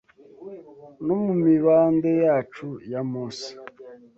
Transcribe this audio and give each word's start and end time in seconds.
no 1.05 1.15
mu 1.23 1.33
mibande 1.43 2.11
yacu 2.23 2.67
ya 2.91 3.01
mose 3.11 3.49